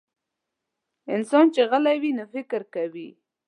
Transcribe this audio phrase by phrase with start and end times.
[1.15, 3.09] انسان چې غلی وي، نو فکر کوي.